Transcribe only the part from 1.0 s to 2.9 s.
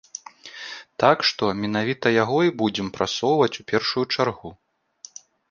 Так што, менавіта яго і будзем